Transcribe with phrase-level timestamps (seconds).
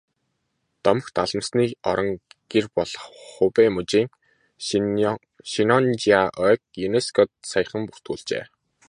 [0.87, 2.09] Домогт алмасны орон
[2.51, 4.07] гэр болох Хубэй мужийн
[5.51, 8.43] Шеннонжиа ойг ЮНЕСКО-д саяхан бүртгүүлжээ.